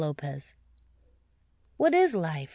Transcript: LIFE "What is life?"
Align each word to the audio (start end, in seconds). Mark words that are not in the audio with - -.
LIFE 0.01 0.55
"What 1.77 1.93
is 1.93 2.15
life?" 2.15 2.49